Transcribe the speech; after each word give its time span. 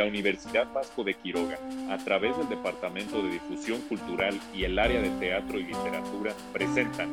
la 0.00 0.06
Universidad 0.06 0.66
Vasco 0.72 1.04
de 1.04 1.12
Quiroga, 1.12 1.58
a 1.90 1.98
través 1.98 2.34
del 2.38 2.48
Departamento 2.48 3.22
de 3.22 3.32
Difusión 3.32 3.82
Cultural 3.82 4.40
y 4.54 4.64
el 4.64 4.78
área 4.78 5.02
de 5.02 5.10
Teatro 5.10 5.60
y 5.60 5.64
Literatura, 5.64 6.32
presentan. 6.54 7.10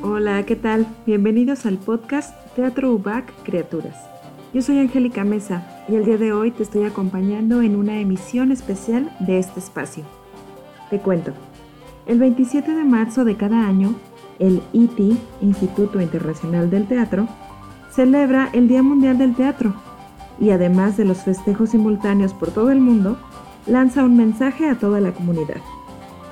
Hola, 0.00 0.46
¿qué 0.46 0.54
tal? 0.54 0.86
Bienvenidos 1.06 1.66
al 1.66 1.78
podcast 1.78 2.36
Teatro 2.54 2.92
UBAC 2.92 3.32
Criaturas. 3.42 3.96
Yo 4.52 4.62
soy 4.62 4.78
Angélica 4.78 5.24
Mesa 5.24 5.84
y 5.88 5.96
el 5.96 6.04
día 6.04 6.18
de 6.18 6.32
hoy 6.32 6.52
te 6.52 6.62
estoy 6.62 6.84
acompañando 6.84 7.60
en 7.60 7.74
una 7.74 7.98
emisión 7.98 8.52
especial 8.52 9.10
de 9.18 9.40
este 9.40 9.58
espacio. 9.58 10.04
Te 10.88 11.00
cuento. 11.00 11.32
El 12.06 12.20
27 12.20 12.70
de 12.70 12.84
marzo 12.84 13.24
de 13.24 13.36
cada 13.36 13.66
año, 13.66 13.96
el 14.38 14.62
ITI, 14.72 15.18
Instituto 15.40 16.00
Internacional 16.00 16.70
del 16.70 16.86
Teatro, 16.86 17.26
celebra 17.94 18.50
el 18.52 18.68
Día 18.68 18.82
Mundial 18.82 19.18
del 19.18 19.34
Teatro 19.34 19.74
y 20.40 20.50
además 20.50 20.96
de 20.96 21.04
los 21.04 21.18
festejos 21.18 21.70
simultáneos 21.70 22.34
por 22.34 22.50
todo 22.50 22.70
el 22.70 22.80
mundo, 22.80 23.16
lanza 23.66 24.04
un 24.04 24.16
mensaje 24.16 24.68
a 24.68 24.74
toda 24.74 25.00
la 25.00 25.12
comunidad. 25.12 25.60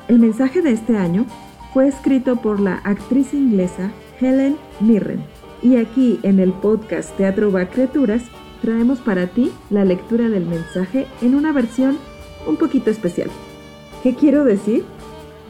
El 0.09 0.19
mensaje 0.19 0.61
de 0.61 0.73
este 0.73 0.97
año 0.97 1.25
fue 1.73 1.87
escrito 1.89 2.37
por 2.37 2.61
la 2.61 2.81
actriz 2.85 3.33
inglesa 3.33 3.91
Helen 4.21 4.57
Mirren 4.81 5.25
y 5.63 5.77
aquí 5.77 6.19
en 6.23 6.41
el 6.41 6.53
podcast 6.53 7.17
Teatro 7.17 7.53
va 7.53 7.67
Criaturas 7.67 8.25
traemos 8.61 8.99
para 9.01 9.29
ti 9.29 9.53
la 9.71 9.85
lectura 9.85 10.29
del 10.29 10.47
mensaje 10.47 11.07
en 11.21 11.35
una 11.35 11.53
versión 11.53 11.97
un 12.47 12.57
poquito 12.57 12.91
especial. 12.91 13.31
¿Qué 14.03 14.15
quiero 14.15 14.45
decir? 14.45 14.85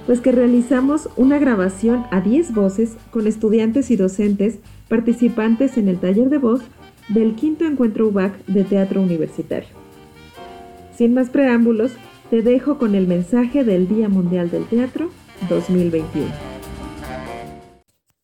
Pues 0.07 0.21
que 0.21 0.33
realizamos 0.33 1.09
una 1.17 1.39
grabación 1.39 2.07
a 2.11 2.21
10 2.21 2.55
voces 2.55 2.97
con 3.11 3.27
estudiantes 3.27 3.91
y 3.91 3.97
docentes 3.97 4.59
participantes 4.89 5.79
en 5.79 5.89
el 5.89 5.99
taller 5.99 6.29
de 6.29 6.39
voz 6.39 6.61
del 7.09 7.35
quinto 7.35 7.65
encuentro 7.65 8.09
UBAC 8.09 8.45
de 8.47 8.65
Teatro 8.65 9.01
Universitario. 9.01 9.69
Sin 10.97 11.15
más 11.15 11.31
preámbulos, 11.31 11.93
te 12.31 12.43
dejo 12.43 12.79
con 12.79 12.95
el 12.95 13.07
mensaje 13.07 13.65
del 13.65 13.89
Día 13.89 14.09
Mundial 14.09 14.51
del 14.51 14.65
Teatro 14.67 15.11
2021. 15.49 16.27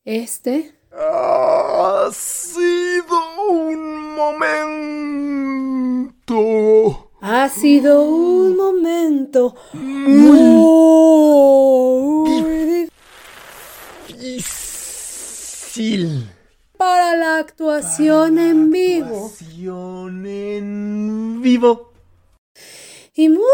Este 0.04 0.72
ha 0.92 2.08
sido 2.12 3.16
un 3.50 4.14
momento. 4.16 4.98
Ha 7.20 7.48
sido 7.48 8.02
un 8.04 8.56
momento 8.56 9.54
muy 9.74 10.38
difícil 15.78 16.28
para 16.76 17.14
la 17.16 17.38
actuación 17.38 18.38
en 18.38 18.70
vivo. 18.70 19.26
Actuación 19.26 20.26
en 20.26 21.40
vivo. 21.40 21.92
Y 23.14 23.28
muchos 23.28 23.44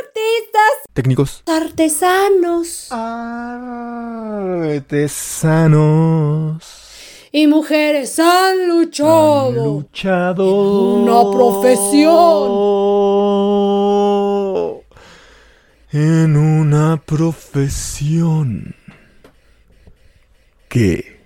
artistas. 0.00 0.82
Técnicos. 0.92 1.44
Artesanos. 1.46 2.88
Artesanos. 4.70 5.04
Y 7.30 7.46
mujeres 7.46 8.18
han 8.18 8.66
luchado. 8.68 9.48
Han 9.48 9.54
luchado. 9.54 10.94
Una 10.94 11.30
profesión. 11.30 12.48
En 15.92 16.36
una 16.36 17.00
profesión. 17.04 18.77
Que 20.68 21.18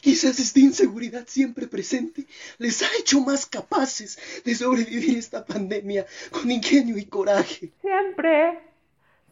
Quizás 0.00 0.38
esta 0.38 0.60
inseguridad 0.60 1.24
siempre 1.26 1.66
presente 1.66 2.26
les 2.58 2.82
ha 2.82 2.88
hecho 2.98 3.20
más 3.22 3.46
capaces 3.46 4.42
de 4.44 4.54
sobrevivir 4.54 5.16
esta 5.16 5.46
pandemia 5.46 6.04
con 6.30 6.50
ingenio 6.50 6.98
y 6.98 7.06
coraje. 7.06 7.72
Siempre, 7.80 8.60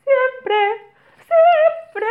siempre, 0.02 0.56
siempre, 1.28 2.06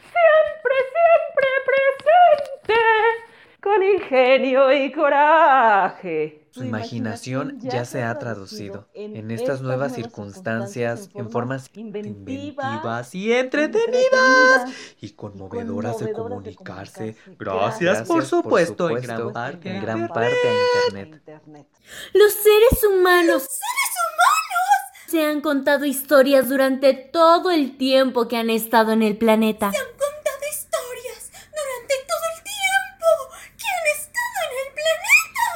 siempre, 0.00 0.74
siempre 0.96 1.48
presente 1.68 2.80
con 3.60 3.82
ingenio 4.08 4.72
y 4.72 4.92
coraje. 4.92 6.46
Su 6.50 6.64
imaginación 6.64 7.60
ya 7.60 7.84
se 7.84 8.02
ha 8.02 8.18
traducido 8.18 8.88
en 8.94 9.30
estas 9.30 9.60
nuevas 9.60 9.94
circunstancias 9.94 11.08
en 11.14 11.30
formas 11.30 11.70
inventivas 11.74 13.14
y 13.14 13.32
entretenidas 13.32 14.72
y 15.00 15.10
conmovedoras 15.10 15.98
de 15.98 16.12
comunicarse. 16.12 17.16
Gracias, 17.38 18.08
por 18.08 18.24
supuesto, 18.24 18.90
en 18.90 19.02
gran 19.02 19.32
parte, 19.32 19.76
en 19.76 19.82
gran 19.82 20.08
parte 20.08 20.36
a 20.48 20.86
Internet. 20.86 21.22
Los 22.14 22.32
seres 22.32 22.84
humanos. 22.84 23.42
seres 23.42 23.94
humanos! 24.04 24.38
Se 25.06 25.24
han 25.24 25.40
contado 25.40 25.84
historias 25.84 26.48
durante 26.48 26.92
todo 26.94 27.50
el 27.50 27.76
tiempo 27.76 28.26
que 28.26 28.36
han 28.36 28.50
estado 28.50 28.92
en 28.92 29.02
el 29.02 29.16
planeta. 29.16 29.70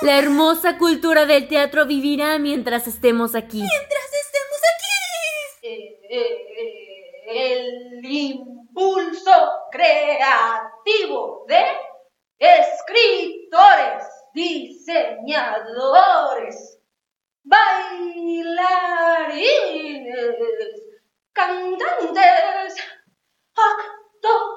La 0.03 0.19
hermosa 0.19 0.77
cultura 0.79 1.27
del 1.27 1.47
teatro 1.47 1.87
vivirá 1.87 2.37
mientras 2.39 2.89
estemos 2.89 3.37
aquí. 3.37 3.63
Mientras 3.63 4.13
estemos 4.13 4.61
aquí. 4.75 4.91
El 7.29 8.05
impulso 8.05 9.31
creativo 9.71 11.45
de 11.47 11.63
escritores, 12.39 14.03
diseñadores, 14.35 16.81
bailarines, 17.45 18.43
cantantes, 21.33 22.75
actores, 23.55 24.52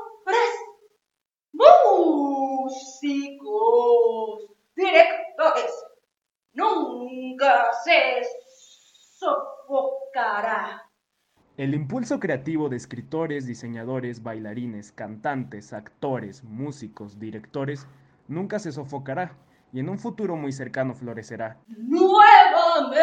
El 11.57 11.73
impulso 11.73 12.19
creativo 12.19 12.69
de 12.69 12.77
escritores, 12.77 13.45
diseñadores, 13.45 14.23
bailarines, 14.23 14.91
cantantes, 14.91 15.73
actores, 15.73 16.43
músicos, 16.43 17.19
directores, 17.19 17.87
nunca 18.27 18.59
se 18.59 18.71
sofocará 18.71 19.37
y 19.73 19.79
en 19.79 19.89
un 19.89 19.99
futuro 19.99 20.35
muy 20.35 20.51
cercano 20.51 20.93
florecerá. 20.95 21.57
Nuevamente. 21.67 22.93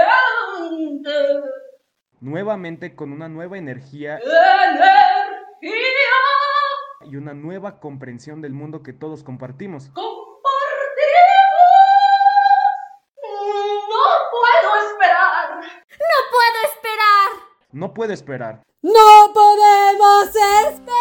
Nuevamente 2.21 2.95
con 2.95 3.12
una 3.12 3.29
nueva 3.29 3.59
energía. 3.59 4.19
Energía. 4.19 5.71
Y 7.11 7.17
una 7.17 7.34
nueva 7.34 7.79
comprensión 7.81 8.41
del 8.41 8.53
mundo 8.53 8.83
que 8.83 8.93
todos 8.93 9.23
compartimos. 9.23 9.91
No 17.72 17.94
puedo 17.94 18.12
esperar. 18.12 18.62
¡No 18.83 19.33
podemos 19.33 20.28
esperar! 20.69 20.93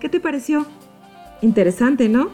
¿Qué 0.00 0.08
te 0.08 0.20
pareció? 0.20 0.64
Interesante, 1.42 2.08
¿no? 2.08 2.30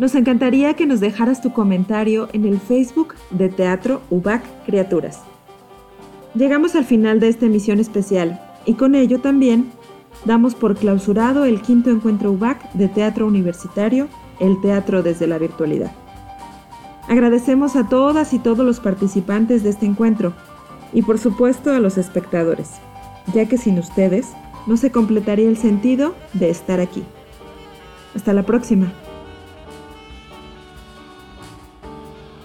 Nos 0.00 0.16
encantaría 0.16 0.74
que 0.74 0.86
nos 0.86 0.98
dejaras 0.98 1.40
tu 1.40 1.52
comentario 1.52 2.28
en 2.32 2.46
el 2.46 2.58
Facebook 2.58 3.14
de 3.30 3.48
Teatro 3.48 4.02
UBAC 4.10 4.42
Criaturas. 4.64 5.20
Llegamos 6.34 6.74
al 6.74 6.84
final 6.84 7.20
de 7.20 7.28
esta 7.28 7.46
emisión 7.46 7.78
especial 7.78 8.40
y 8.64 8.74
con 8.74 8.96
ello 8.96 9.20
también 9.20 9.70
damos 10.24 10.56
por 10.56 10.76
clausurado 10.76 11.44
el 11.44 11.62
quinto 11.62 11.90
encuentro 11.90 12.32
UBAC 12.32 12.72
de 12.72 12.88
Teatro 12.88 13.24
Universitario, 13.24 14.08
el 14.40 14.60
Teatro 14.60 15.04
desde 15.04 15.28
la 15.28 15.38
Virtualidad. 15.38 15.92
Agradecemos 17.08 17.76
a 17.76 17.88
todas 17.88 18.32
y 18.32 18.38
todos 18.38 18.66
los 18.66 18.80
participantes 18.80 19.62
de 19.62 19.70
este 19.70 19.86
encuentro 19.86 20.32
y 20.92 21.02
por 21.02 21.18
supuesto 21.18 21.72
a 21.72 21.78
los 21.78 21.98
espectadores, 21.98 22.70
ya 23.32 23.46
que 23.46 23.58
sin 23.58 23.78
ustedes 23.78 24.32
no 24.66 24.76
se 24.76 24.90
completaría 24.90 25.48
el 25.48 25.56
sentido 25.56 26.14
de 26.32 26.50
estar 26.50 26.80
aquí. 26.80 27.04
Hasta 28.14 28.32
la 28.32 28.42
próxima. 28.44 28.92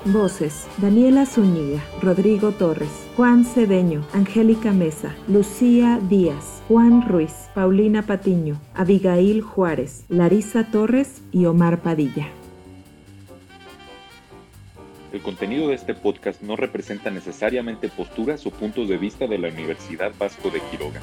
Voces: 0.06 0.66
Daniela 0.78 1.26
Zúñiga, 1.26 1.80
Rodrigo 2.02 2.52
Torres, 2.52 2.90
Juan 3.16 3.46
Cedeño, 3.46 4.04
Angélica 4.14 4.74
Mesa, 4.74 5.16
Lucía 5.28 6.00
Díaz, 6.10 6.62
Juan 6.68 7.08
Ruiz, 7.08 7.34
Paulina 7.54 8.02
Patiño, 8.02 8.60
Abigail 8.74 9.42
Juárez, 9.42 10.06
Larisa 10.10 10.72
Torres 10.72 11.22
y 11.32 11.46
Omar 11.46 11.82
Padilla. 11.82 12.28
El 15.12 15.22
contenido 15.22 15.68
de 15.68 15.76
este 15.76 15.94
podcast 15.94 16.42
no 16.42 16.56
representa 16.56 17.10
necesariamente 17.10 17.90
posturas 17.90 18.46
o 18.46 18.52
puntos 18.52 18.88
de 18.88 18.98
vista 18.98 19.28
de 19.28 19.38
la 19.38 19.50
Universidad 19.50 20.14
Vasco 20.18 20.50
de 20.50 20.62
Quiroga. 20.72 21.02